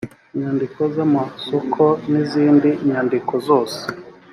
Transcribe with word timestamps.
inyandiko 0.33 0.81
z 0.93 0.95
amasoko 1.05 1.83
n 2.09 2.11
izindi 2.23 2.69
nyandiko 2.87 3.33
zose 3.47 3.81